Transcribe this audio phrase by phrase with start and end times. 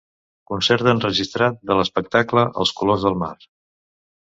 [0.51, 3.35] Concert enregistrat de l’espectacle Els Colors del Mar.